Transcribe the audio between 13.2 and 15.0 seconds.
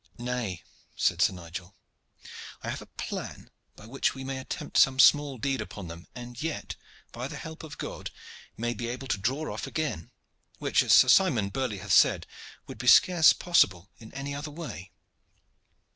possible in any other way."